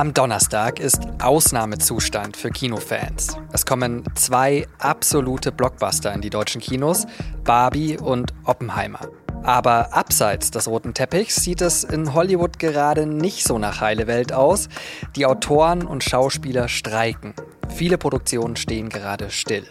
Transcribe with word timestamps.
Am 0.00 0.14
Donnerstag 0.14 0.80
ist 0.80 1.02
Ausnahmezustand 1.20 2.34
für 2.34 2.48
Kinofans. 2.48 3.36
Es 3.52 3.66
kommen 3.66 4.02
zwei 4.14 4.66
absolute 4.78 5.52
Blockbuster 5.52 6.14
in 6.14 6.22
die 6.22 6.30
deutschen 6.30 6.62
Kinos, 6.62 7.06
Barbie 7.44 7.98
und 7.98 8.32
Oppenheimer. 8.44 9.00
Aber 9.42 9.92
abseits 9.92 10.50
des 10.50 10.68
roten 10.68 10.94
Teppichs 10.94 11.36
sieht 11.36 11.60
es 11.60 11.84
in 11.84 12.14
Hollywood 12.14 12.58
gerade 12.58 13.04
nicht 13.04 13.44
so 13.44 13.58
nach 13.58 13.82
heile 13.82 14.06
Welt 14.06 14.32
aus. 14.32 14.70
Die 15.16 15.26
Autoren 15.26 15.86
und 15.86 16.02
Schauspieler 16.02 16.68
streiken. 16.68 17.34
Viele 17.68 17.98
Produktionen 17.98 18.56
stehen 18.56 18.88
gerade 18.88 19.28
still. 19.30 19.66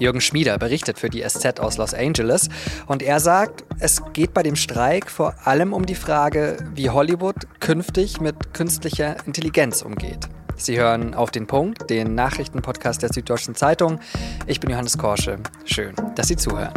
Jürgen 0.00 0.22
Schmieder 0.22 0.56
berichtet 0.56 0.98
für 0.98 1.10
die 1.10 1.22
SZ 1.22 1.60
aus 1.60 1.76
Los 1.76 1.92
Angeles 1.92 2.48
und 2.86 3.02
er 3.02 3.20
sagt, 3.20 3.64
es 3.80 4.02
geht 4.14 4.32
bei 4.32 4.42
dem 4.42 4.56
Streik 4.56 5.10
vor 5.10 5.34
allem 5.44 5.74
um 5.74 5.84
die 5.84 5.94
Frage, 5.94 6.56
wie 6.74 6.88
Hollywood 6.88 7.36
künftig 7.60 8.18
mit 8.18 8.54
künstlicher 8.54 9.16
Intelligenz 9.26 9.82
umgeht. 9.82 10.28
Sie 10.56 10.78
hören 10.78 11.14
auf 11.14 11.30
den 11.30 11.46
Punkt, 11.46 11.90
den 11.90 12.14
Nachrichtenpodcast 12.14 13.02
der 13.02 13.12
Süddeutschen 13.12 13.54
Zeitung. 13.54 14.00
Ich 14.46 14.58
bin 14.58 14.70
Johannes 14.70 14.96
Korsche. 14.96 15.36
Schön, 15.66 15.94
dass 16.16 16.28
Sie 16.28 16.36
zuhören. 16.36 16.72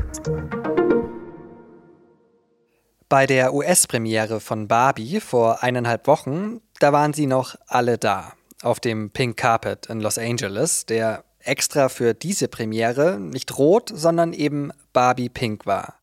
Bei 3.07 3.25
der 3.25 3.53
US-Premiere 3.53 4.41
von 4.41 4.67
Barbie 4.67 5.21
vor 5.21 5.63
eineinhalb 5.63 6.07
Wochen, 6.07 6.59
da 6.79 6.91
waren 6.91 7.13
sie 7.13 7.27
noch 7.27 7.55
alle 7.67 7.97
da. 7.97 8.33
Auf 8.63 8.81
dem 8.81 9.11
Pink 9.11 9.37
Carpet 9.37 9.85
in 9.85 10.01
Los 10.01 10.17
Angeles, 10.17 10.85
der 10.85 11.23
extra 11.43 11.89
für 11.89 12.13
diese 12.13 12.47
Premiere 12.47 13.19
nicht 13.19 13.57
rot, 13.57 13.91
sondern 13.93 14.33
eben 14.33 14.71
Barbie 14.93 15.29
Pink 15.29 15.65
war. 15.65 15.95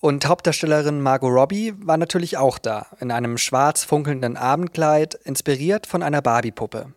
Und 0.00 0.26
Hauptdarstellerin 0.26 1.00
Margot 1.00 1.30
Robbie 1.30 1.74
war 1.78 1.96
natürlich 1.96 2.36
auch 2.36 2.58
da, 2.58 2.86
in 2.98 3.12
einem 3.12 3.38
schwarz 3.38 3.84
funkelnden 3.84 4.36
Abendkleid, 4.36 5.14
inspiriert 5.14 5.86
von 5.86 6.02
einer 6.02 6.20
Barbie-Puppe. 6.20 6.92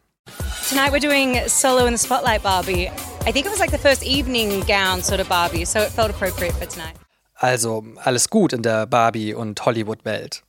Tonight 0.68 0.92
we're 0.92 1.00
doing 1.00 1.38
Solo 1.48 1.86
in 1.86 1.96
the 1.96 2.04
Spotlight 2.04 2.42
Barbie. 2.42 2.90
I 3.28 3.32
think 3.32 3.46
it 3.46 3.52
was 3.52 3.60
like 3.60 3.70
the 3.70 3.78
first 3.78 4.02
evening 4.02 4.66
gown 4.66 5.04
sort 5.04 5.22
of 5.22 5.30
Barbie, 5.30 5.66
so 5.66 5.80
it 5.80 5.90
felt 5.90 6.10
appropriate 6.10 6.54
for 6.54 6.68
tonight. 6.68 6.96
Also 7.36 7.84
alles 7.98 8.30
gut 8.32 8.54
in 8.54 8.64
der 8.64 8.88
Barbie- 8.88 9.36
und 9.36 9.64
Hollywood-Welt. 9.64 10.42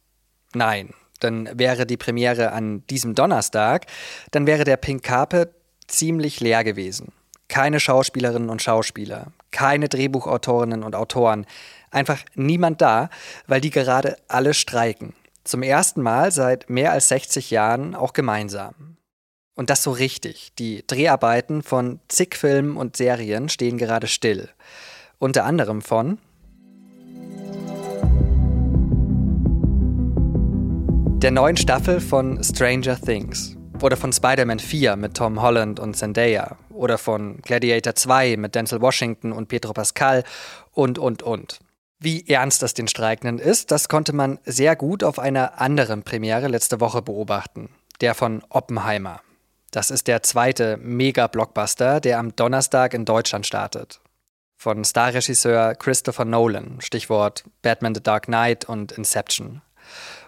Nein, 0.54 0.94
denn 1.22 1.50
wäre 1.52 1.84
die 1.84 1.98
Premiere 1.98 2.52
an 2.52 2.86
diesem 2.86 3.14
Donnerstag, 3.14 3.84
dann 4.30 4.47
wäre 4.47 4.64
der 4.64 4.78
Pink 4.78 5.02
Carpet 5.02 5.52
ziemlich 5.88 6.41
leer 6.41 6.64
gewesen. 6.64 7.12
Keine 7.48 7.80
Schauspielerinnen 7.80 8.50
und 8.50 8.62
Schauspieler, 8.62 9.28
keine 9.50 9.89
Drehbuchautorinnen 9.89 10.83
und 10.83 10.94
Autoren, 10.94 11.47
einfach 11.91 12.19
niemand 12.34 12.80
da, 12.80 13.08
weil 13.47 13.61
die 13.61 13.70
gerade 13.70 14.16
alle 14.28 14.53
streiken. 14.53 15.14
Zum 15.44 15.62
ersten 15.62 16.03
Mal 16.03 16.33
seit 16.33 16.69
mehr 16.70 16.92
als 16.92 17.08
60 17.08 17.50
Jahren 17.50 17.94
auch 17.94 18.12
gemeinsam. 18.12 18.97
Und 19.55 19.70
das 19.70 19.83
so 19.83 19.92
richtig. 19.92 20.53
Die 20.58 20.84
Dreharbeiten 20.86 21.62
von 21.62 22.00
zig 22.08 22.36
Filmen 22.36 22.77
und 22.77 22.97
Serien 22.97 23.48
stehen 23.48 23.78
gerade 23.78 24.06
still. 24.06 24.50
Unter 25.19 25.44
anderem 25.44 25.81
von 25.81 26.19
der 31.22 31.31
neuen 31.31 31.56
Staffel 31.56 32.00
von 32.00 32.44
Stranger 32.44 33.00
Things. 33.00 33.56
Oder 33.83 33.97
von 33.97 34.12
Spider-Man 34.12 34.58
4 34.58 34.97
mit 34.97 35.14
Tom 35.14 35.41
Holland 35.41 35.81
und 35.81 35.97
Zendaya. 35.97 36.56
Oder 36.77 36.98
von 36.98 37.38
Gladiator 37.42 37.94
2 37.94 38.36
mit 38.36 38.55
Denzel 38.55 38.80
Washington 38.80 39.32
und 39.32 39.48
Pedro 39.48 39.72
Pascal 39.72 40.24
und, 40.72 40.98
und, 40.98 41.22
und. 41.22 41.58
Wie 41.98 42.28
ernst 42.28 42.62
das 42.62 42.74
den 42.74 42.88
Streikenden 42.88 43.38
ist, 43.38 43.70
das 43.70 43.88
konnte 43.88 44.12
man 44.12 44.38
sehr 44.44 44.77
gut 44.77 45.02
auf 45.02 45.19
einer 45.19 45.60
anderen 45.60 46.02
Premiere 46.02 46.48
letzte 46.48 46.80
Woche 46.80 47.00
beobachten. 47.00 47.70
Der 48.02 48.14
von 48.14 48.44
Oppenheimer. 48.50 49.22
Das 49.70 49.91
ist 49.91 50.06
der 50.06 50.22
zweite 50.22 50.77
Mega-Blockbuster, 50.77 52.00
der 52.00 52.19
am 52.19 52.37
Donnerstag 52.37 52.93
in 52.93 53.06
Deutschland 53.06 53.47
startet. 53.47 54.00
Von 54.58 54.84
Starregisseur 54.84 55.75
Christopher 55.75 56.26
Nolan, 56.26 56.81
Stichwort 56.81 57.44
Batman 57.62 57.94
The 57.94 58.03
Dark 58.03 58.26
Knight 58.26 58.66
und 58.66 58.93
Inception. 58.93 59.62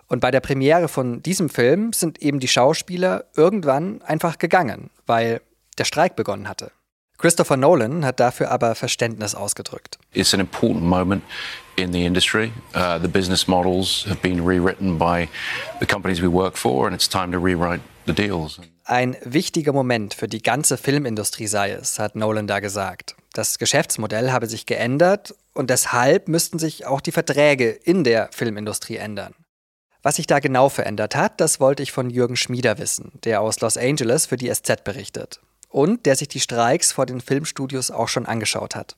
Und 0.07 0.21
bei 0.21 0.31
der 0.31 0.41
Premiere 0.41 0.89
von 0.89 1.23
diesem 1.23 1.51
Film 1.51 1.93
sind 1.93 2.23
eben 2.23 2.41
die 2.41 2.49
Schauspieler 2.49 3.27
irgendwann 3.37 4.01
einfach 4.03 4.39
gegangen, 4.39 4.91
weil 5.07 5.43
der 5.79 5.85
Streik 5.85 6.17
begonnen 6.17 6.49
hatte. 6.49 6.73
Christopher 7.19 7.57
Nolan 7.57 8.05
hat 8.05 8.21
dafür 8.21 8.53
aber 8.53 8.77
Verständnis 8.77 9.35
ausgedrückt. 9.35 9.99
It's 10.13 10.33
an 10.33 10.39
important 10.39 10.85
moment 10.85 11.25
in 11.75 11.93
the 11.93 12.05
industry. 12.05 12.53
Uh, 12.77 13.01
the 13.03 13.09
business 13.09 13.49
models 13.49 14.07
have 14.09 14.21
been 14.21 14.47
rewritten 14.47 14.99
by 14.99 15.29
the 15.81 15.87
companies 15.87 16.23
we 16.23 16.33
work 16.33 16.57
for 16.57 16.87
and 16.87 16.95
it's 16.95 17.09
time 17.09 17.33
to 17.33 17.39
rewrite 17.39 17.81
the 18.07 18.13
deals. 18.13 18.61
Ein 18.85 19.17
wichtiger 19.25 19.73
Moment 19.73 20.15
für 20.15 20.29
die 20.29 20.41
ganze 20.41 20.79
Filmindustrie 20.79 21.49
sei 21.49 21.73
es, 21.73 21.99
hat 21.99 22.15
Nolan 22.15 22.47
da 22.47 22.61
gesagt. 22.61 23.17
Das 23.33 23.59
Geschäftsmodell 23.59 24.31
habe 24.31 24.47
sich 24.47 24.65
geändert 24.65 25.35
und 25.55 25.71
deshalb 25.71 26.29
müssten 26.29 26.61
sich 26.61 26.87
auch 26.87 27.01
die 27.01 27.13
Verträge 27.13 27.71
in 27.71 28.05
der 28.05 28.31
Filmindustrie 28.33 28.97
ändern. 28.97 29.35
Was 30.03 30.17
sich 30.17 30.29
da 30.29 30.39
genau 30.39 30.69
verändert 30.69 31.17
hat, 31.17 31.41
das 31.41 31.59
wollte 31.59 31.83
ich 31.83 31.91
von 31.91 32.11
Jürgen 32.11 32.37
Schmieder 32.37 32.79
wissen, 32.79 33.19
der 33.25 33.41
aus 33.41 33.61
Los 33.61 33.77
Angeles 33.77 34.25
für 34.25 34.37
die 34.37 34.51
SZ 34.55 34.85
berichtet 34.85 35.41
und 35.69 36.07
der 36.07 36.17
sich 36.17 36.29
die 36.29 36.41
Streiks 36.41 36.93
vor 36.93 37.07
den 37.07 37.21
Filmstudios 37.21 37.91
auch 37.91 38.09
schon 38.09 38.27
angeschaut 38.27 38.75
hat. 38.75 38.97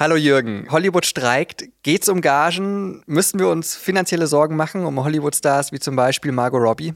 Hallo 0.00 0.16
Jürgen, 0.16 0.66
Hollywood 0.70 1.06
streikt. 1.06 1.64
Geht's 1.82 2.08
um 2.08 2.22
Gagen? 2.22 3.02
Müssen 3.06 3.38
wir 3.38 3.48
uns 3.48 3.76
finanzielle 3.76 4.26
Sorgen 4.26 4.56
machen 4.56 4.84
um 4.84 5.02
Hollywood-Stars 5.02 5.70
wie 5.70 5.78
zum 5.78 5.94
Beispiel 5.94 6.32
Margot 6.32 6.60
Robbie? 6.60 6.94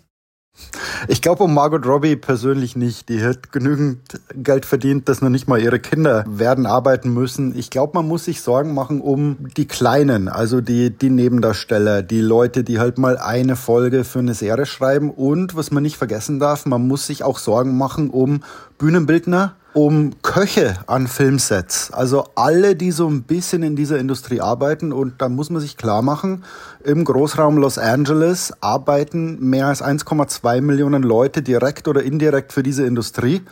Ich 1.08 1.22
glaube 1.22 1.44
um 1.44 1.54
Margot 1.54 1.86
Robbie 1.86 2.16
persönlich 2.16 2.74
nicht. 2.74 3.08
Die 3.08 3.22
hat 3.22 3.52
genügend 3.52 4.20
Geld 4.34 4.66
verdient, 4.66 5.08
dass 5.08 5.22
noch 5.22 5.28
nicht 5.28 5.46
mal 5.46 5.60
ihre 5.60 5.78
Kinder 5.78 6.24
werden 6.26 6.66
arbeiten 6.66 7.14
müssen. 7.14 7.56
Ich 7.56 7.70
glaube, 7.70 7.92
man 7.94 8.08
muss 8.08 8.24
sich 8.24 8.40
Sorgen 8.40 8.74
machen 8.74 9.00
um 9.00 9.36
die 9.56 9.66
Kleinen, 9.66 10.28
also 10.28 10.60
die, 10.60 10.90
die 10.90 11.10
Nebendarsteller, 11.10 12.02
die 12.02 12.20
Leute, 12.20 12.64
die 12.64 12.80
halt 12.80 12.98
mal 12.98 13.18
eine 13.18 13.54
Folge 13.54 14.02
für 14.02 14.18
eine 14.18 14.34
Serie 14.34 14.66
schreiben. 14.66 15.10
Und 15.10 15.54
was 15.54 15.70
man 15.70 15.84
nicht 15.84 15.96
vergessen 15.96 16.40
darf, 16.40 16.66
man 16.66 16.86
muss 16.88 17.06
sich 17.06 17.22
auch 17.22 17.38
Sorgen 17.38 17.78
machen 17.78 18.10
um 18.10 18.42
Bühnenbildner, 18.78 19.54
um 19.76 20.22
Köche 20.22 20.78
an 20.86 21.06
Filmsets. 21.06 21.90
Also 21.90 22.24
alle, 22.34 22.76
die 22.76 22.92
so 22.92 23.08
ein 23.08 23.24
bisschen 23.24 23.62
in 23.62 23.76
dieser 23.76 23.98
Industrie 23.98 24.40
arbeiten. 24.40 24.90
Und 24.90 25.20
da 25.20 25.28
muss 25.28 25.50
man 25.50 25.60
sich 25.60 25.76
klar 25.76 26.00
machen, 26.00 26.44
im 26.82 27.04
Großraum 27.04 27.58
Los 27.58 27.76
Angeles 27.76 28.54
arbeiten 28.62 29.38
mehr 29.50 29.66
als 29.66 29.84
1,2 29.84 30.62
Millionen 30.62 31.02
Leute 31.02 31.42
direkt 31.42 31.88
oder 31.88 32.02
indirekt 32.02 32.54
für 32.54 32.62
diese 32.62 32.86
Industrie. 32.86 33.42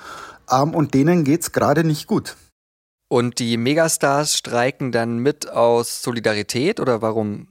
Ähm, 0.50 0.74
und 0.74 0.94
denen 0.94 1.24
geht's 1.24 1.52
gerade 1.52 1.84
nicht 1.84 2.06
gut. 2.06 2.36
Und 3.08 3.38
die 3.38 3.58
Megastars 3.58 4.34
streiken 4.34 4.92
dann 4.92 5.18
mit 5.18 5.50
aus 5.50 6.02
Solidarität 6.02 6.80
oder 6.80 7.02
warum? 7.02 7.48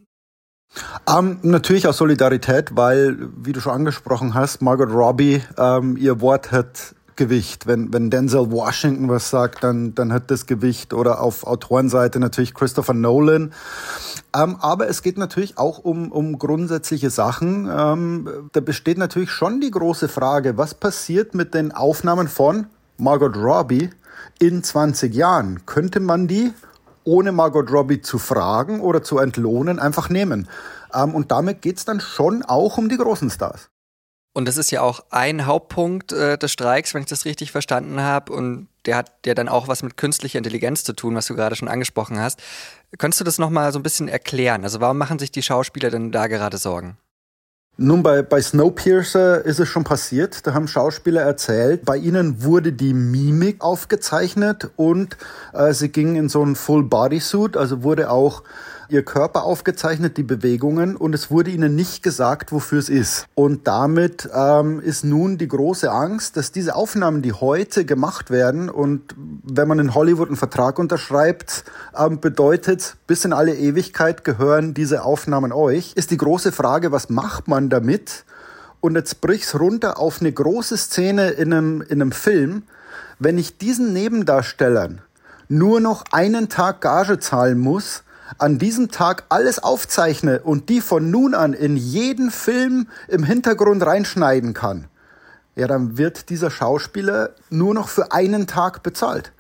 Ähm, 1.08 1.38
natürlich 1.44 1.88
aus 1.88 1.98
Solidarität, 1.98 2.76
weil, 2.76 3.18
wie 3.38 3.52
du 3.52 3.62
schon 3.62 3.74
angesprochen 3.74 4.34
hast, 4.34 4.64
Margot 4.64 4.90
Robbie 4.90 5.44
ähm, 5.60 5.96
ihr 5.96 6.22
Wort 6.22 6.52
hat 6.52 6.96
Gewicht. 7.16 7.68
Wenn, 7.68 7.94
wenn 7.94 8.10
Denzel 8.10 8.52
Washington 8.52 9.10
was 9.10 9.30
sagt, 9.30 9.64
dann, 9.64 9.96
dann 9.96 10.12
hat 10.12 10.32
das 10.32 10.46
Gewicht. 10.46 10.94
Oder 10.94 11.22
auf 11.22 11.46
Autorenseite 11.46 12.20
natürlich 12.20 12.54
Christopher 12.54 12.94
Nolan. 12.94 13.54
Ähm, 14.36 14.58
aber 14.60 14.88
es 14.88 15.02
geht 15.02 15.18
natürlich 15.18 15.58
auch 15.58 15.80
um, 15.80 16.12
um 16.12 16.40
grundsätzliche 16.40 17.10
Sachen. 17.10 17.70
Ähm, 17.72 18.50
da 18.52 18.60
besteht 18.60 18.98
natürlich 18.98 19.32
schon 19.32 19.62
die 19.62 19.72
große 19.72 20.08
Frage, 20.08 20.58
was 20.58 20.74
passiert 20.74 21.36
mit 21.36 21.54
den 21.54 21.72
Aufnahmen 21.72 22.28
von 22.28 22.68
Margot 22.98 23.36
Robbie 23.36 23.90
in 24.40 24.64
20 24.64 25.14
Jahren? 25.14 25.66
Könnte 25.66 26.00
man 26.00 26.28
die, 26.28 26.54
ohne 27.04 27.32
Margot 27.32 27.72
Robbie 27.72 28.02
zu 28.02 28.18
fragen 28.18 28.82
oder 28.82 29.04
zu 29.04 29.20
entlohnen, 29.20 29.80
einfach 29.80 30.10
nehmen? 30.10 30.48
Ähm, 30.94 31.16
und 31.16 31.32
damit 31.32 31.62
geht's 31.62 31.86
dann 31.86 32.00
schon 32.00 32.44
auch 32.44 32.78
um 32.78 32.90
die 32.90 32.98
großen 32.98 33.30
Stars. 33.30 33.70
Und 34.34 34.48
das 34.48 34.58
ist 34.58 34.72
ja 34.72 34.82
auch 34.82 35.06
ein 35.12 35.46
Hauptpunkt 35.46 36.12
äh, 36.12 36.38
des 36.38 36.52
Streiks, 36.52 36.94
wenn 36.94 37.04
ich 37.04 37.08
das 37.08 37.26
richtig 37.26 37.52
verstanden 37.52 38.02
habe. 38.02 38.34
Und 38.34 38.68
der 38.86 38.98
hat 38.98 39.12
ja 39.26 39.36
dann 39.36 39.48
auch 39.48 39.68
was 39.68 39.84
mit 39.84 39.96
künstlicher 39.96 40.40
Intelligenz 40.40 40.84
zu 40.84 40.94
tun, 40.94 41.16
was 41.16 41.28
du 41.28 41.36
gerade 41.36 41.56
schon 41.56 41.68
angesprochen 41.68 42.20
hast. 42.20 42.42
Könntest 42.98 43.22
du 43.22 43.26
das 43.26 43.38
nochmal 43.38 43.72
so 43.72 43.80
ein 43.80 43.84
bisschen 43.84 44.08
erklären? 44.08 44.64
Also 44.64 44.82
warum 44.82 44.98
machen 44.98 45.20
sich 45.20 45.32
die 45.32 45.44
Schauspieler 45.44 45.92
denn 45.92 46.12
da 46.12 46.28
gerade 46.28 46.58
Sorgen? 46.58 46.98
Nun, 47.76 48.04
bei, 48.04 48.22
bei 48.22 48.40
Snowpiercer 48.40 49.44
ist 49.46 49.60
es 49.60 49.68
schon 49.68 49.84
passiert. 49.84 50.46
Da 50.46 50.54
haben 50.54 50.68
Schauspieler 50.68 51.22
erzählt, 51.22 51.86
bei 51.86 51.98
ihnen 51.98 52.44
wurde 52.44 52.72
die 52.72 52.94
Mimik 52.94 53.62
aufgezeichnet 53.62 54.70
und 54.76 55.18
äh, 55.54 55.74
sie 55.74 55.90
gingen 55.90 56.16
in 56.16 56.30
so 56.30 56.44
einen 56.44 56.56
Full-Body-Suit, 56.56 57.58
also 57.58 57.82
wurde 57.82 58.12
auch 58.12 58.44
ihr 58.90 59.04
Körper 59.04 59.44
aufgezeichnet, 59.44 60.18
die 60.18 60.24
Bewegungen 60.24 60.96
und 60.96 61.14
es 61.16 61.32
wurde 61.32 61.52
ihnen 61.52 61.76
nicht 61.76 62.04
gesagt, 62.04 62.52
wofür 62.52 62.80
es 62.80 62.90
ist. 62.90 63.28
Und 63.36 63.68
damit 63.68 64.30
ähm, 64.34 64.80
ist 64.80 65.04
nun 65.04 65.38
die 65.38 65.48
große 65.48 65.92
Angst, 65.92 66.38
dass 66.38 66.52
diese 66.52 66.76
Aufnahmen, 66.76 67.22
die 67.22 67.34
heute 67.34 67.86
gemacht 67.86 68.32
werden 68.32 68.70
und 68.70 69.16
wenn 69.44 69.68
man 69.68 69.80
in 69.80 69.94
Hollywood 69.94 70.28
einen 70.28 70.38
Vertrag 70.38 70.80
unterschreibt, 70.80 71.64
ähm, 71.98 72.20
bedeutet, 72.20 72.96
bis 73.08 73.26
in 73.26 73.34
alle 73.34 73.56
Ewigkeit 73.56 74.24
gehören 74.24 74.74
diese 74.74 75.04
Aufnahmen 75.04 75.52
euch, 75.52 75.94
ist 75.96 76.12
die 76.12 76.18
große 76.18 76.52
Frage, 76.52 76.92
was 76.92 77.10
macht 77.10 77.48
man 77.48 77.70
damit? 77.70 78.26
Und 78.82 78.96
jetzt 78.96 79.22
brich's 79.22 79.58
runter 79.58 79.98
auf 79.98 80.20
eine 80.20 80.32
große 80.32 80.76
Szene 80.78 81.30
in 81.30 81.54
einem, 81.54 81.82
in 81.82 82.02
einem 82.02 82.12
Film. 82.12 82.64
Wenn 83.18 83.38
ich 83.38 83.58
diesen 83.58 83.94
Nebendarstellern 83.94 85.02
nur 85.48 85.80
noch 85.80 86.04
einen 86.12 86.50
Tag 86.50 86.82
Gage 86.82 87.20
zahlen 87.20 87.60
muss, 87.60 88.03
an 88.38 88.60
diesem 88.60 88.90
Tag 88.90 89.26
alles 89.30 89.60
aufzeichne 89.60 90.42
und 90.42 90.70
die 90.70 90.82
von 90.82 91.12
nun 91.12 91.34
an 91.34 91.54
in 91.54 91.78
jeden 91.78 92.32
Film 92.32 92.88
im 93.08 93.24
Hintergrund 93.24 93.86
reinschneiden 93.86 94.54
kann, 94.54 94.88
ja, 95.56 95.68
dann 95.68 95.98
wird 95.98 96.30
dieser 96.30 96.50
Schauspieler 96.50 97.32
nur 97.50 97.74
noch 97.74 97.88
für 97.88 98.12
einen 98.12 98.48
Tag 98.48 98.82
bezahlt, 98.82 99.32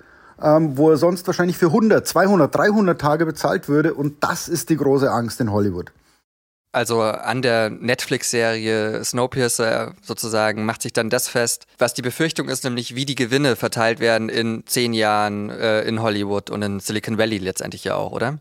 ähm, 0.41 0.77
wo 0.77 0.91
er 0.91 0.97
sonst 0.97 1.25
wahrscheinlich 1.25 1.57
für 1.57 1.67
100, 1.67 2.07
200, 2.07 2.53
300 2.53 3.01
Tage 3.01 3.25
bezahlt 3.25 3.67
würde. 3.67 3.93
Und 3.95 4.23
das 4.23 4.47
ist 4.47 4.69
die 4.69 4.77
große 4.77 5.09
Angst 5.09 5.41
in 5.41 5.51
Hollywood. 5.51 5.91
Also 6.71 7.01
an 7.01 7.43
der 7.43 7.69
Netflix-Serie 7.69 9.03
Snowpiercer 9.03 9.93
sozusagen 10.01 10.65
macht 10.65 10.81
sich 10.81 10.91
dann 10.91 11.11
das 11.11 11.27
fest, 11.27 11.67
was 11.77 11.93
die 11.93 12.01
Befürchtung 12.01 12.49
ist, 12.49 12.63
nämlich 12.63 12.95
wie 12.95 13.05
die 13.05 13.13
Gewinne 13.13 13.55
verteilt 13.55 13.99
werden 13.99 14.27
in 14.27 14.63
zehn 14.65 14.93
Jahren 14.93 15.51
äh, 15.51 15.81
in 15.83 16.01
Hollywood 16.01 16.49
und 16.49 16.63
in 16.63 16.79
Silicon 16.79 17.19
Valley 17.19 17.37
letztendlich 17.37 17.83
ja 17.83 17.95
auch, 17.95 18.11
oder? 18.11 18.39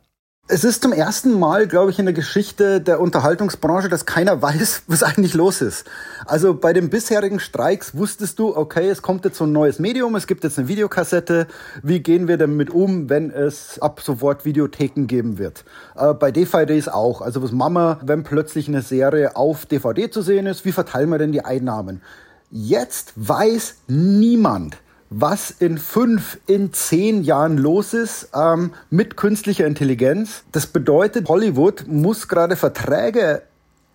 Es 0.48 0.64
ist 0.64 0.82
zum 0.82 0.92
ersten 0.92 1.38
Mal, 1.38 1.66
glaube 1.66 1.92
ich, 1.92 1.98
in 1.98 2.04
der 2.04 2.12
Geschichte 2.12 2.82
der 2.82 3.00
Unterhaltungsbranche, 3.00 3.88
dass 3.88 4.04
keiner 4.04 4.42
weiß, 4.42 4.82
was 4.86 5.02
eigentlich 5.02 5.32
los 5.32 5.62
ist. 5.62 5.86
Also 6.26 6.52
bei 6.52 6.74
den 6.74 6.90
bisherigen 6.90 7.40
Streiks 7.40 7.96
wusstest 7.96 8.38
du, 8.38 8.54
okay, 8.54 8.90
es 8.90 9.00
kommt 9.00 9.24
jetzt 9.24 9.38
so 9.38 9.44
ein 9.44 9.52
neues 9.52 9.78
Medium, 9.78 10.14
es 10.14 10.26
gibt 10.26 10.44
jetzt 10.44 10.58
eine 10.58 10.68
Videokassette. 10.68 11.46
Wie 11.82 12.00
gehen 12.00 12.28
wir 12.28 12.36
damit 12.36 12.68
um, 12.68 13.08
wenn 13.08 13.30
es 13.30 13.78
ab 13.78 14.02
sofort 14.02 14.44
Videotheken 14.44 15.06
geben 15.06 15.38
wird? 15.38 15.64
Äh, 15.94 16.12
bei 16.12 16.30
DVDs 16.32 16.86
auch. 16.88 17.22
Also 17.22 17.42
was 17.42 17.52
Mama, 17.52 17.98
wenn 18.02 18.22
plötzlich 18.22 18.68
eine 18.68 18.82
Serie 18.82 19.36
auf 19.36 19.64
DVD 19.64 20.10
zu 20.10 20.20
sehen 20.20 20.46
ist, 20.46 20.66
wie 20.66 20.72
verteilen 20.72 21.08
wir 21.08 21.18
denn 21.18 21.32
die 21.32 21.44
Einnahmen? 21.46 22.02
Jetzt 22.50 23.14
weiß 23.16 23.76
niemand, 23.86 24.76
was 25.20 25.50
in 25.50 25.78
fünf, 25.78 26.38
in 26.46 26.72
zehn 26.72 27.22
Jahren 27.22 27.58
los 27.58 27.94
ist 27.94 28.30
ähm, 28.34 28.72
mit 28.90 29.16
künstlicher 29.16 29.66
Intelligenz. 29.66 30.44
Das 30.52 30.66
bedeutet, 30.66 31.28
Hollywood 31.28 31.86
muss 31.86 32.28
gerade 32.28 32.56
Verträge 32.56 33.42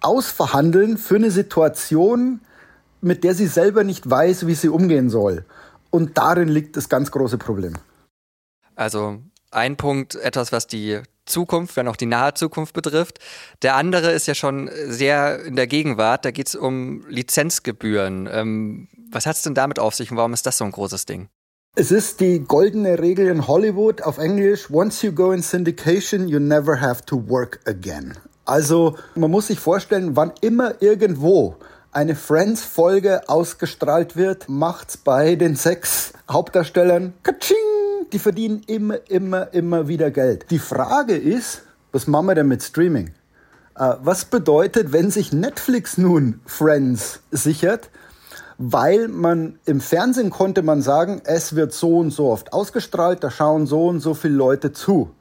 ausverhandeln 0.02 0.98
für 0.98 1.16
eine 1.16 1.32
Situation, 1.32 2.42
mit 3.02 3.24
der 3.24 3.34
sie 3.34 3.48
selber 3.48 3.84
nicht 3.84 4.10
weiß, 4.10 4.48
wie 4.48 4.56
sie 4.56 4.70
umgehen 4.70 5.10
soll. 5.10 5.46
Und 5.90 6.18
darin 6.18 6.50
liegt 6.50 6.78
das 6.78 6.90
ganz 6.90 7.12
große 7.12 7.38
Problem. 7.38 7.74
Also 8.76 9.20
ein 9.52 9.76
Punkt, 9.78 10.16
etwas, 10.16 10.52
was 10.52 10.68
die 10.68 11.02
Zukunft, 11.28 11.76
wenn 11.76 11.88
auch 11.88 11.96
die 11.96 12.06
nahe 12.06 12.34
Zukunft 12.34 12.74
betrifft. 12.74 13.20
Der 13.62 13.76
andere 13.76 14.12
ist 14.12 14.28
ja 14.28 14.36
schon 14.36 14.70
sehr 14.88 15.44
in 15.44 15.56
der 15.56 15.68
Gegenwart. 15.68 16.26
Da 16.26 16.32
geht 16.32 16.48
es 16.48 16.56
um 16.56 17.06
Lizenzgebühren. 17.08 18.28
Ähm, 18.32 18.88
was 19.12 19.26
hat 19.26 19.36
es 19.36 19.44
denn 19.44 19.54
damit 19.54 19.80
auf 19.80 19.96
sich 19.96 20.12
und 20.12 20.18
warum 20.18 20.34
ist 20.34 20.46
das 20.46 20.58
so 20.58 20.66
ein 20.66 20.72
großes 20.72 21.06
Ding? 21.06 21.30
Es 21.76 21.92
ist 21.92 22.22
die 22.22 22.40
goldene 22.40 22.98
Regel 22.98 23.28
in 23.28 23.48
Hollywood 23.48 24.02
auf 24.02 24.18
Englisch. 24.18 24.72
Once 24.72 25.04
you 25.04 25.12
go 25.12 25.32
in 25.32 25.44
syndication, 25.44 26.28
you 26.28 26.40
never 26.40 26.82
have 26.82 27.06
to 27.06 27.30
work 27.30 27.60
again. 27.66 28.18
Also 28.46 28.98
man 29.14 29.30
muss 29.30 29.48
sich 29.48 29.60
vorstellen, 29.60 30.16
wann 30.16 30.32
immer 30.42 30.82
irgendwo 30.82 31.58
eine 31.92 32.16
Friends-Folge 32.16 33.30
ausgestrahlt 33.30 34.16
wird, 34.16 34.50
macht's 34.50 34.98
bei 34.98 35.36
den 35.36 35.56
sechs 35.56 36.14
Hauptdarstellern 36.30 37.14
Katsching! 37.24 37.77
Die 38.14 38.20
verdienen 38.20 38.62
immer, 38.68 39.00
immer, 39.10 39.54
immer 39.54 39.88
wieder 39.88 40.12
Geld. 40.12 40.46
Die 40.50 40.60
Frage 40.60 41.16
ist, 41.16 41.64
was 41.92 42.08
machen 42.08 42.28
wir 42.28 42.36
denn 42.36 42.48
mit 42.48 42.64
Streaming? 42.64 43.12
Äh, 43.76 43.96
was 44.02 44.26
bedeutet, 44.26 44.92
wenn 44.92 45.12
sich 45.12 45.34
Netflix 45.34 45.98
nun 45.98 46.40
Friends 46.46 47.22
sichert? 47.32 47.90
weil 48.58 49.08
man 49.08 49.60
im 49.66 49.80
Fernsehen 49.80 50.30
konnte 50.30 50.64
man 50.64 50.82
sagen, 50.82 51.22
es 51.26 51.56
wird 51.56 51.74
so 51.74 52.00
und 52.00 52.12
so 52.12 52.28
oft 52.30 52.54
ausgestrahlt, 52.54 53.24
da 53.24 53.30
schauen 53.30 53.68
so 53.68 53.88
und 53.88 54.00
so 54.00 54.14
viele 54.14 54.34
Leute 54.34 54.72
zu. 54.74 55.12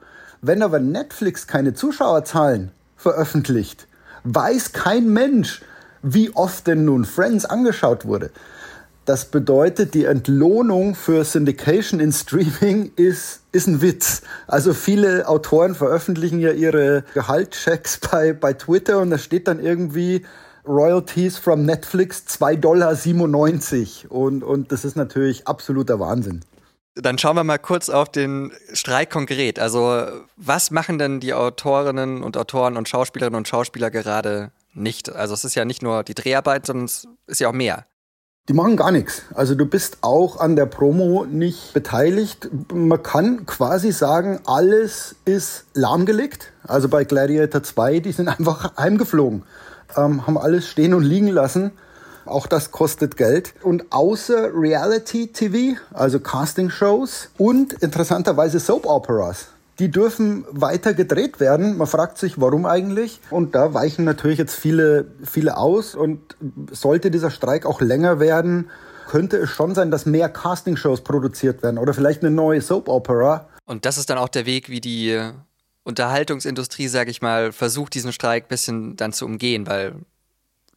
Wenn 0.41 0.61
aber 0.61 0.79
Netflix 0.79 1.47
keine 1.47 1.73
Zuschauerzahlen 1.73 2.71
veröffentlicht, 2.95 3.87
weiß 4.23 4.73
kein 4.73 5.11
Mensch, 5.13 5.61
wie 6.01 6.35
oft 6.35 6.67
denn 6.67 6.85
nun 6.85 7.05
Friends 7.05 7.45
angeschaut 7.45 8.05
wurde. 8.05 8.31
Das 9.07 9.23
bedeutet, 9.23 9.93
die 9.93 10.03
Entlohnung 10.03 10.93
für 10.93 11.23
Syndication 11.23 12.01
in 12.01 12.11
Streaming 12.11 12.91
ist, 12.97 13.39
ist 13.53 13.65
ein 13.65 13.81
Witz. 13.81 14.21
Also 14.47 14.73
viele 14.73 15.29
Autoren 15.29 15.75
veröffentlichen 15.75 16.41
ja 16.41 16.51
ihre 16.51 17.05
Gehaltschecks 17.13 17.99
bei, 18.11 18.33
bei 18.33 18.51
Twitter 18.51 18.99
und 18.99 19.09
da 19.09 19.17
steht 19.17 19.47
dann 19.47 19.63
irgendwie 19.63 20.25
Royalties 20.67 21.37
from 21.37 21.63
Netflix 21.63 22.25
2,97 22.27 22.57
Dollar. 22.59 24.11
Und, 24.11 24.43
und 24.43 24.73
das 24.73 24.83
ist 24.83 24.97
natürlich 24.97 25.47
absoluter 25.47 26.01
Wahnsinn. 26.01 26.41
Dann 26.95 27.17
schauen 27.17 27.37
wir 27.37 27.45
mal 27.45 27.59
kurz 27.59 27.87
auf 27.87 28.09
den 28.09 28.51
Streik 28.73 29.09
konkret. 29.09 29.57
Also, 29.57 30.05
was 30.35 30.69
machen 30.69 30.99
denn 30.99 31.21
die 31.21 31.33
Autorinnen 31.33 32.23
und 32.23 32.35
Autoren 32.35 32.75
und 32.75 32.89
Schauspielerinnen 32.89 33.37
und 33.37 33.47
Schauspieler 33.47 33.89
gerade 33.89 34.51
nicht? 34.73 35.07
Also, 35.07 35.33
es 35.33 35.45
ist 35.45 35.55
ja 35.55 35.63
nicht 35.63 35.81
nur 35.81 36.03
die 36.03 36.15
Dreharbeit, 36.15 36.65
sondern 36.65 36.85
es 36.85 37.07
ist 37.27 37.39
ja 37.39 37.47
auch 37.47 37.53
mehr. 37.53 37.85
Die 38.49 38.53
machen 38.53 38.77
gar 38.77 38.91
nichts. 38.91 39.23
Also 39.33 39.55
du 39.55 39.65
bist 39.65 39.97
auch 40.01 40.39
an 40.39 40.55
der 40.55 40.67
Promo 40.67 41.25
nicht 41.25 41.73
beteiligt. 41.73 42.49
Man 42.73 43.03
kann 43.03 43.45
quasi 43.45 43.91
sagen, 43.91 44.39
alles 44.45 45.15
ist 45.25 45.65
lahmgelegt. 45.73 46.53
Also 46.65 46.87
bei 46.87 47.03
Gladiator 47.03 47.61
2, 47.61 47.99
die 47.99 48.13
sind 48.13 48.27
einfach 48.39 48.77
heimgeflogen 48.77 49.43
ähm, 49.95 50.25
haben 50.25 50.37
alles 50.37 50.67
stehen 50.67 50.93
und 50.93 51.03
liegen 51.03 51.29
lassen. 51.29 51.71
Auch 52.25 52.47
das 52.47 52.71
kostet 52.71 53.15
Geld. 53.15 53.53
Und 53.63 53.91
außer 53.91 54.49
Reality 54.53 55.27
TV, 55.27 55.79
also 55.93 56.19
Casting-Shows 56.19 57.29
und 57.37 57.73
interessanterweise 57.73 58.59
Soap-Operas, 58.59 59.47
die 59.79 59.91
dürfen 59.91 60.45
weiter 60.49 60.93
gedreht 60.93 61.39
werden. 61.39 61.77
Man 61.77 61.87
fragt 61.87 62.17
sich, 62.17 62.39
warum 62.41 62.65
eigentlich? 62.65 63.19
Und 63.29 63.55
da 63.55 63.73
weichen 63.73 64.05
natürlich 64.05 64.39
jetzt 64.39 64.55
viele, 64.55 65.05
viele 65.23 65.57
aus. 65.57 65.95
Und 65.95 66.35
sollte 66.71 67.11
dieser 67.11 67.31
Streik 67.31 67.65
auch 67.65 67.81
länger 67.81 68.19
werden, 68.19 68.69
könnte 69.07 69.37
es 69.37 69.49
schon 69.49 69.75
sein, 69.75 69.91
dass 69.91 70.05
mehr 70.05 70.29
Casting-Shows 70.29 71.01
produziert 71.01 71.63
werden 71.63 71.77
oder 71.77 71.93
vielleicht 71.93 72.21
eine 72.21 72.31
neue 72.31 72.61
Soap-Opera. 72.61 73.47
Und 73.65 73.85
das 73.85 73.97
ist 73.97 74.09
dann 74.09 74.17
auch 74.17 74.29
der 74.29 74.45
Weg, 74.45 74.69
wie 74.69 74.81
die 74.81 75.19
Unterhaltungsindustrie, 75.83 76.87
sage 76.87 77.11
ich 77.11 77.21
mal, 77.21 77.51
versucht, 77.51 77.93
diesen 77.93 78.11
Streik 78.11 78.45
ein 78.45 78.49
bisschen 78.49 78.95
dann 78.97 79.13
zu 79.13 79.25
umgehen, 79.25 79.67
weil 79.67 79.95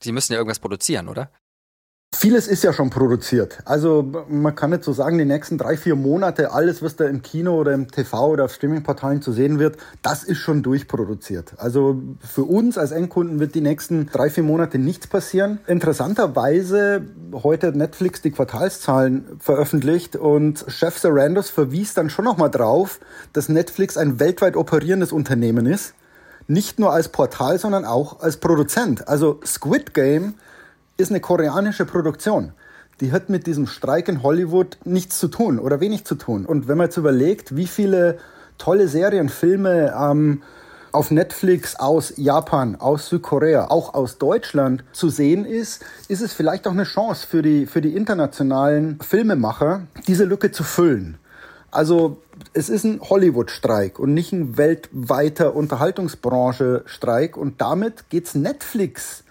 sie 0.00 0.12
müssen 0.12 0.32
ja 0.32 0.38
irgendwas 0.38 0.60
produzieren, 0.60 1.08
oder? 1.08 1.30
Vieles 2.20 2.48
ist 2.48 2.64
ja 2.64 2.74
schon 2.74 2.90
produziert. 2.90 3.60
Also 3.64 4.04
man 4.28 4.54
kann 4.54 4.68
nicht 4.68 4.84
so 4.84 4.92
sagen, 4.92 5.16
die 5.16 5.24
nächsten 5.24 5.56
drei, 5.56 5.78
vier 5.78 5.96
Monate, 5.96 6.52
alles, 6.52 6.82
was 6.82 6.94
da 6.94 7.06
im 7.06 7.22
Kino 7.22 7.58
oder 7.58 7.72
im 7.72 7.90
TV 7.90 8.28
oder 8.28 8.44
auf 8.44 8.52
Streamingportalen 8.52 9.22
zu 9.22 9.32
sehen 9.32 9.58
wird, 9.58 9.78
das 10.02 10.22
ist 10.24 10.36
schon 10.36 10.62
durchproduziert. 10.62 11.54
Also 11.56 12.02
für 12.20 12.42
uns 12.42 12.76
als 12.76 12.90
Endkunden 12.90 13.40
wird 13.40 13.54
die 13.54 13.62
nächsten 13.62 14.04
drei, 14.04 14.28
vier 14.28 14.42
Monate 14.42 14.78
nichts 14.78 15.06
passieren. 15.06 15.60
Interessanterweise, 15.66 17.06
heute 17.32 17.68
hat 17.68 17.76
Netflix 17.76 18.20
die 18.20 18.32
Quartalszahlen 18.32 19.38
veröffentlicht 19.38 20.14
und 20.14 20.66
Chef 20.68 20.98
Sarandos 20.98 21.48
verwies 21.48 21.94
dann 21.94 22.10
schon 22.10 22.26
nochmal 22.26 22.50
drauf, 22.50 23.00
dass 23.32 23.48
Netflix 23.48 23.96
ein 23.96 24.20
weltweit 24.20 24.56
operierendes 24.56 25.12
Unternehmen 25.12 25.64
ist. 25.64 25.94
Nicht 26.48 26.80
nur 26.80 26.92
als 26.92 27.08
Portal, 27.08 27.58
sondern 27.58 27.86
auch 27.86 28.20
als 28.20 28.36
Produzent. 28.36 29.08
Also 29.08 29.40
Squid 29.46 29.94
Game 29.94 30.34
ist 31.00 31.10
eine 31.10 31.20
koreanische 31.20 31.84
Produktion. 31.84 32.52
Die 33.00 33.12
hat 33.12 33.30
mit 33.30 33.46
diesem 33.46 33.66
Streik 33.66 34.08
in 34.08 34.22
Hollywood 34.22 34.78
nichts 34.84 35.18
zu 35.18 35.28
tun 35.28 35.58
oder 35.58 35.80
wenig 35.80 36.04
zu 36.04 36.14
tun. 36.14 36.44
Und 36.44 36.68
wenn 36.68 36.76
man 36.76 36.86
jetzt 36.86 36.98
überlegt, 36.98 37.56
wie 37.56 37.66
viele 37.66 38.18
tolle 38.58 38.88
Serien, 38.88 39.28
Filme 39.28 39.94
ähm, 39.98 40.42
auf 40.92 41.10
Netflix 41.10 41.76
aus 41.76 42.12
Japan, 42.16 42.76
aus 42.76 43.08
Südkorea, 43.08 43.70
auch 43.70 43.94
aus 43.94 44.18
Deutschland 44.18 44.84
zu 44.92 45.08
sehen 45.08 45.46
ist, 45.46 45.82
ist 46.08 46.20
es 46.20 46.32
vielleicht 46.32 46.66
auch 46.66 46.72
eine 46.72 46.84
Chance 46.84 47.26
für 47.26 47.42
die, 47.42 47.66
für 47.66 47.80
die 47.80 47.96
internationalen 47.96 48.98
Filmemacher, 49.00 49.82
diese 50.06 50.24
Lücke 50.24 50.50
zu 50.52 50.62
füllen. 50.62 51.18
Also 51.70 52.18
es 52.52 52.68
ist 52.68 52.84
ein 52.84 53.00
Hollywood-Streik 53.00 53.98
und 53.98 54.12
nicht 54.12 54.32
ein 54.32 54.56
weltweiter 54.56 55.54
Unterhaltungsbranche-Streik 55.54 57.36
und 57.36 57.60
damit 57.60 58.10
geht's 58.10 58.34
Netflix 58.34 59.22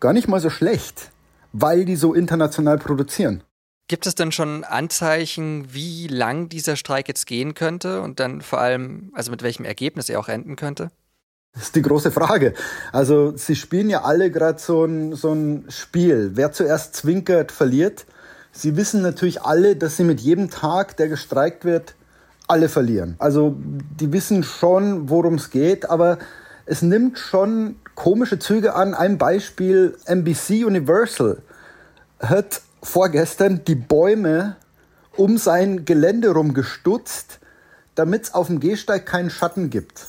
gar 0.00 0.12
nicht 0.12 0.28
mal 0.28 0.40
so 0.40 0.50
schlecht, 0.50 1.10
weil 1.52 1.84
die 1.84 1.96
so 1.96 2.14
international 2.14 2.78
produzieren. 2.78 3.42
Gibt 3.88 4.06
es 4.06 4.16
denn 4.16 4.32
schon 4.32 4.64
Anzeichen, 4.64 5.72
wie 5.72 6.08
lang 6.08 6.48
dieser 6.48 6.74
Streik 6.74 7.06
jetzt 7.06 7.26
gehen 7.26 7.54
könnte 7.54 8.02
und 8.02 8.18
dann 8.18 8.40
vor 8.40 8.60
allem, 8.60 9.10
also 9.14 9.30
mit 9.30 9.42
welchem 9.42 9.64
Ergebnis 9.64 10.08
er 10.08 10.18
auch 10.18 10.28
enden 10.28 10.56
könnte? 10.56 10.90
Das 11.54 11.64
ist 11.64 11.76
die 11.76 11.82
große 11.82 12.10
Frage. 12.10 12.52
Also 12.92 13.34
sie 13.36 13.54
spielen 13.54 13.88
ja 13.88 14.02
alle 14.02 14.30
gerade 14.30 14.58
so 14.58 14.84
ein, 14.84 15.14
so 15.14 15.32
ein 15.32 15.64
Spiel. 15.68 16.32
Wer 16.34 16.52
zuerst 16.52 16.96
zwinkert, 16.96 17.52
verliert. 17.52 18.06
Sie 18.50 18.76
wissen 18.76 19.02
natürlich 19.02 19.42
alle, 19.42 19.76
dass 19.76 19.96
sie 19.96 20.04
mit 20.04 20.20
jedem 20.20 20.50
Tag, 20.50 20.96
der 20.96 21.08
gestreikt 21.08 21.64
wird, 21.64 21.94
alle 22.48 22.68
verlieren. 22.68 23.14
Also 23.18 23.56
die 23.58 24.12
wissen 24.12 24.42
schon, 24.42 25.08
worum 25.08 25.34
es 25.34 25.50
geht, 25.50 25.88
aber 25.88 26.18
es 26.66 26.82
nimmt 26.82 27.18
schon 27.18 27.76
komische 27.96 28.38
Züge 28.38 28.76
an. 28.76 28.94
Ein 28.94 29.18
Beispiel, 29.18 29.98
NBC 30.04 30.64
Universal 30.64 31.42
hat 32.20 32.60
vorgestern 32.82 33.64
die 33.66 33.74
Bäume 33.74 34.54
um 35.16 35.38
sein 35.38 35.84
Gelände 35.84 36.30
rum 36.30 36.54
gestutzt, 36.54 37.40
damit 37.96 38.24
es 38.24 38.34
auf 38.34 38.46
dem 38.46 38.60
Gehsteig 38.60 39.06
keinen 39.06 39.30
Schatten 39.30 39.70
gibt. 39.70 40.06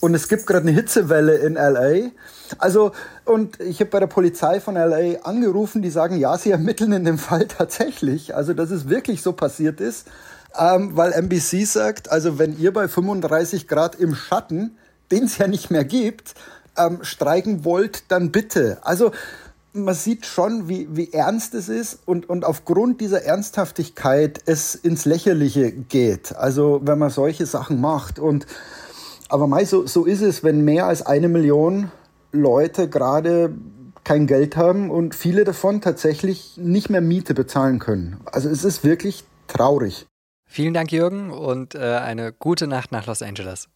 Und 0.00 0.14
es 0.14 0.28
gibt 0.28 0.46
gerade 0.46 0.68
eine 0.68 0.70
Hitzewelle 0.70 1.36
in 1.36 1.54
LA. 1.54 2.10
Also, 2.58 2.92
und 3.24 3.60
ich 3.60 3.80
habe 3.80 3.90
bei 3.90 4.00
der 4.00 4.06
Polizei 4.06 4.60
von 4.60 4.74
LA 4.74 5.20
angerufen, 5.22 5.82
die 5.82 5.90
sagen, 5.90 6.16
ja, 6.16 6.38
sie 6.38 6.50
ermitteln 6.50 6.92
in 6.92 7.04
dem 7.04 7.18
Fall 7.18 7.48
tatsächlich. 7.48 8.34
Also, 8.34 8.54
dass 8.54 8.70
es 8.70 8.88
wirklich 8.88 9.22
so 9.22 9.32
passiert 9.32 9.80
ist. 9.80 10.06
Ähm, 10.58 10.96
weil 10.96 11.12
NBC 11.12 11.66
sagt, 11.66 12.10
also 12.10 12.38
wenn 12.38 12.58
ihr 12.58 12.72
bei 12.72 12.88
35 12.88 13.68
Grad 13.68 13.96
im 13.96 14.14
Schatten, 14.14 14.78
den 15.10 15.24
es 15.24 15.36
ja 15.38 15.48
nicht 15.48 15.70
mehr 15.70 15.84
gibt, 15.84 16.34
ähm, 16.76 16.98
streiken 17.02 17.64
wollt, 17.64 18.10
dann 18.10 18.32
bitte. 18.32 18.78
Also 18.82 19.12
man 19.72 19.94
sieht 19.94 20.26
schon, 20.26 20.68
wie, 20.68 20.88
wie 20.90 21.12
ernst 21.12 21.54
es 21.54 21.68
ist 21.68 22.00
und, 22.06 22.28
und 22.28 22.44
aufgrund 22.44 23.00
dieser 23.00 23.22
Ernsthaftigkeit 23.22 24.40
es 24.46 24.74
ins 24.74 25.04
Lächerliche 25.04 25.70
geht. 25.72 26.34
Also 26.34 26.80
wenn 26.84 26.98
man 26.98 27.10
solche 27.10 27.46
Sachen 27.46 27.80
macht 27.80 28.18
und 28.18 28.46
aber 29.28 29.46
mei, 29.46 29.64
so, 29.64 29.86
so 29.86 30.04
ist 30.04 30.22
es, 30.22 30.44
wenn 30.44 30.64
mehr 30.64 30.86
als 30.86 31.04
eine 31.04 31.28
Million 31.28 31.90
Leute 32.32 32.88
gerade 32.88 33.54
kein 34.04 34.26
Geld 34.26 34.56
haben 34.56 34.90
und 34.90 35.14
viele 35.16 35.42
davon 35.42 35.80
tatsächlich 35.80 36.56
nicht 36.56 36.90
mehr 36.90 37.00
Miete 37.00 37.34
bezahlen 37.34 37.80
können. 37.80 38.20
Also 38.26 38.48
es 38.48 38.64
ist 38.64 38.84
wirklich 38.84 39.24
traurig. 39.48 40.06
Vielen 40.48 40.74
Dank, 40.74 40.92
Jürgen, 40.92 41.30
und 41.30 41.74
äh, 41.74 41.80
eine 41.80 42.32
gute 42.32 42.68
Nacht 42.68 42.92
nach 42.92 43.06
Los 43.06 43.20
Angeles. 43.20 43.68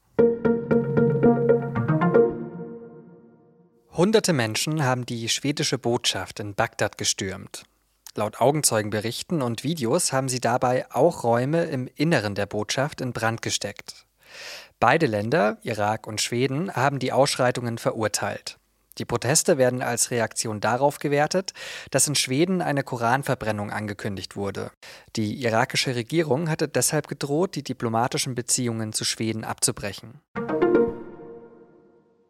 Hunderte 4.00 4.33
Menschen 4.33 4.83
haben 4.83 5.04
die 5.04 5.28
schwedische 5.28 5.76
Botschaft 5.76 6.40
in 6.40 6.54
Bagdad 6.54 6.97
gestürmt. 6.97 7.64
Laut 8.14 8.40
Augenzeugenberichten 8.40 9.42
und 9.42 9.62
Videos 9.62 10.11
haben 10.11 10.30
sie 10.30 10.40
dabei 10.40 10.90
auch 10.90 11.23
Räume 11.23 11.64
im 11.64 11.87
Inneren 11.97 12.35
der 12.35 12.47
Botschaft 12.47 13.02
in 13.02 13.12
Brand 13.12 13.42
gesteckt. 13.42 14.07
Beide 14.78 15.04
Länder, 15.04 15.59
Irak 15.64 16.07
und 16.07 16.23
Schweden, 16.23 16.73
haben 16.73 16.99
die 16.99 17.12
Ausschreitungen 17.12 17.76
verurteilt. 17.76 18.57
Die 18.97 19.04
Proteste 19.04 19.59
werden 19.59 19.83
als 19.83 20.11
Reaktion 20.11 20.62
darauf 20.62 20.99
gewertet, 20.99 21.52
dass 21.90 22.09
in 22.09 22.14
Schweden 22.14 22.62
eine 22.62 22.83
Koranverbrennung 22.83 23.71
angekündigt 23.71 24.35
wurde. 24.35 24.71
Die 25.16 25.42
irakische 25.42 25.95
Regierung 25.95 26.49
hatte 26.49 26.69
deshalb 26.69 27.07
gedroht, 27.07 27.54
die 27.54 27.62
diplomatischen 27.62 28.35
Beziehungen 28.35 28.95
zu 28.95 29.04
Schweden 29.04 29.45
abzubrechen. 29.45 30.23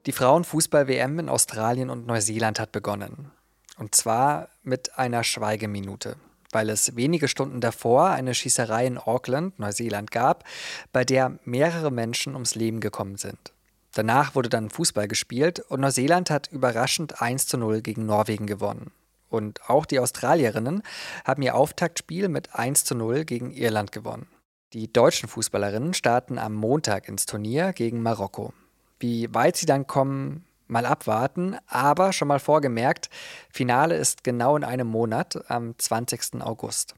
Die 0.07 0.12
Frauenfußball-WM 0.12 1.19
in 1.19 1.28
Australien 1.28 1.90
und 1.90 2.07
Neuseeland 2.07 2.59
hat 2.59 2.73
begonnen. 2.73 3.30
Und 3.78 3.95
zwar 3.95 4.49
mit 4.62 4.99
einer 4.99 5.25
Schweigeminute 5.25 6.16
weil 6.52 6.69
es 6.69 6.97
wenige 6.97 7.28
Stunden 7.28 7.61
davor 7.61 8.11
eine 8.11 8.35
Schießerei 8.35 8.87
in 8.87 8.99
Auckland, 8.99 9.59
Neuseeland, 9.59 10.11
gab, 10.11 10.45
bei 10.92 11.04
der 11.04 11.38
mehrere 11.45 11.90
Menschen 11.90 12.35
ums 12.35 12.54
Leben 12.54 12.80
gekommen 12.80 13.16
sind. 13.16 13.52
Danach 13.95 14.35
wurde 14.35 14.49
dann 14.49 14.71
Fußball 14.71 15.09
gespielt 15.09 15.61
und 15.61 15.80
Neuseeland 15.80 16.30
hat 16.30 16.49
überraschend 16.49 17.21
1 17.21 17.47
zu 17.47 17.59
0 17.59 17.83
gegen 17.83 18.07
Norwegen 18.07 18.47
gewonnen. 18.47 18.92
Und 19.28 19.69
auch 19.69 19.87
die 19.87 20.00
Australierinnen 20.00 20.83
haben 21.25 21.42
ihr 21.42 21.54
Auftaktspiel 21.54 22.28
mit 22.28 22.54
1 22.54 22.85
zu 22.85 22.95
0 22.95 23.25
gegen 23.25 23.50
Irland 23.50 23.92
gewonnen. 23.92 24.26
Die 24.73 24.92
deutschen 24.92 25.28
Fußballerinnen 25.28 25.95
starten 25.95 26.38
am 26.38 26.54
Montag 26.54 27.09
ins 27.09 27.26
Turnier 27.26 27.73
gegen 27.73 28.02
Marokko. 28.02 28.52
Wie 29.00 29.33
weit 29.35 29.57
sie 29.57 29.64
dann 29.64 29.87
kommen, 29.87 30.45
mal 30.66 30.85
abwarten, 30.85 31.57
aber 31.66 32.12
schon 32.12 32.28
mal 32.28 32.38
vorgemerkt, 32.38 33.09
Finale 33.50 33.97
ist 33.97 34.23
genau 34.25 34.59
in 34.59 34.62
einem 34.62 34.87
Monat, 34.87 35.42
am 35.49 35.75
20. 35.78 36.42
August. 36.42 36.95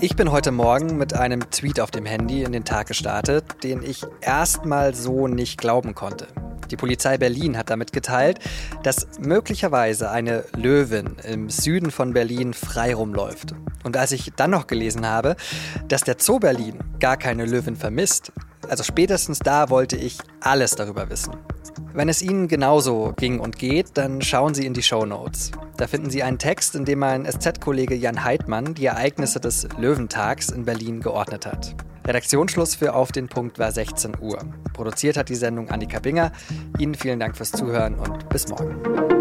Ich 0.00 0.16
bin 0.16 0.32
heute 0.32 0.52
Morgen 0.52 0.96
mit 0.96 1.12
einem 1.12 1.50
Tweet 1.50 1.80
auf 1.80 1.90
dem 1.90 2.06
Handy 2.06 2.42
in 2.42 2.52
den 2.52 2.64
Tag 2.64 2.88
gestartet, 2.88 3.62
den 3.62 3.82
ich 3.82 4.06
erstmal 4.22 4.94
so 4.94 5.28
nicht 5.28 5.60
glauben 5.60 5.94
konnte. 5.94 6.28
Die 6.74 6.76
Polizei 6.76 7.18
Berlin 7.18 7.56
hat 7.56 7.70
damit 7.70 7.92
geteilt, 7.92 8.40
dass 8.82 9.06
möglicherweise 9.20 10.10
eine 10.10 10.42
Löwin 10.56 11.14
im 11.22 11.48
Süden 11.48 11.92
von 11.92 12.12
Berlin 12.12 12.52
frei 12.52 12.96
rumläuft. 12.96 13.54
Und 13.84 13.96
als 13.96 14.10
ich 14.10 14.32
dann 14.34 14.50
noch 14.50 14.66
gelesen 14.66 15.06
habe, 15.06 15.36
dass 15.86 16.02
der 16.02 16.16
Zoo 16.18 16.40
Berlin 16.40 16.80
gar 16.98 17.16
keine 17.16 17.44
Löwin 17.44 17.76
vermisst, 17.76 18.32
also 18.68 18.82
spätestens 18.82 19.38
da 19.38 19.70
wollte 19.70 19.94
ich 19.94 20.18
alles 20.40 20.72
darüber 20.74 21.08
wissen. 21.10 21.36
Wenn 21.92 22.08
es 22.08 22.22
Ihnen 22.22 22.48
genauso 22.48 23.14
ging 23.16 23.38
und 23.38 23.56
geht, 23.56 23.96
dann 23.96 24.20
schauen 24.20 24.54
Sie 24.54 24.66
in 24.66 24.74
die 24.74 24.82
Show 24.82 25.06
Notes. 25.06 25.52
Da 25.76 25.86
finden 25.86 26.10
Sie 26.10 26.24
einen 26.24 26.40
Text, 26.40 26.74
in 26.74 26.84
dem 26.84 26.98
mein 26.98 27.24
SZ-Kollege 27.24 27.94
Jan 27.94 28.24
Heidmann 28.24 28.74
die 28.74 28.86
Ereignisse 28.86 29.38
des 29.38 29.68
Löwentags 29.78 30.48
in 30.48 30.64
Berlin 30.64 31.00
geordnet 31.00 31.46
hat. 31.46 31.76
Redaktionsschluss 32.06 32.74
für 32.74 32.94
Auf 32.94 33.12
den 33.12 33.28
Punkt 33.28 33.58
war 33.58 33.72
16 33.72 34.18
Uhr. 34.20 34.38
Produziert 34.72 35.16
hat 35.16 35.28
die 35.28 35.34
Sendung 35.34 35.70
Annika 35.70 36.00
Binger. 36.00 36.32
Ihnen 36.78 36.94
vielen 36.94 37.18
Dank 37.18 37.36
fürs 37.36 37.52
Zuhören 37.52 37.94
und 37.94 38.28
bis 38.28 38.48
morgen. 38.48 39.13